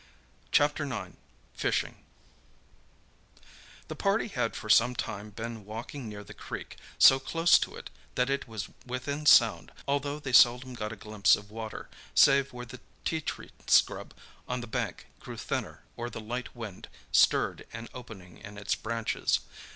CHAPTER 0.51 0.83
IX. 0.91 1.15
FISHING 1.53 2.03
The 3.87 3.95
party 3.95 4.29
had 4.29 4.55
for 4.55 4.67
some 4.67 4.95
time 4.95 5.29
been 5.29 5.63
walking 5.63 6.09
near 6.09 6.23
the 6.23 6.33
creek, 6.33 6.77
so 6.97 7.19
close 7.19 7.59
to 7.59 7.75
it 7.75 7.91
that 8.15 8.27
it 8.27 8.47
was 8.47 8.69
within 8.83 9.27
sound, 9.27 9.71
although 9.87 10.17
they 10.17 10.33
seldom 10.33 10.73
got 10.73 10.91
a 10.91 10.95
glimpse 10.95 11.35
of 11.35 11.51
water, 11.51 11.87
save 12.15 12.51
where 12.51 12.65
the 12.65 12.79
ti 13.05 13.21
tree 13.21 13.51
scrub 13.67 14.15
on 14.47 14.61
the 14.61 14.65
bank 14.65 15.05
grew 15.19 15.37
thinner 15.37 15.83
or 15.95 16.09
the 16.09 16.19
light 16.19 16.55
wind 16.55 16.87
stirred 17.11 17.67
an 17.71 17.87
opening 17.93 18.39
in 18.39 18.57
its 18.57 18.73
branches. 18.73 19.41